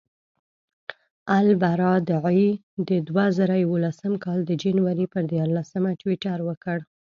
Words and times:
البرادعي 1.37 2.47
د 2.87 2.89
دوه 3.07 3.25
زره 3.37 3.55
یولسم 3.65 4.13
کال 4.23 4.39
د 4.45 4.51
جنورۍ 4.61 5.05
پر 5.13 5.23
دیارلسمه 5.31 5.89
ټویټر 6.01 6.37
وکړ. 6.47 6.77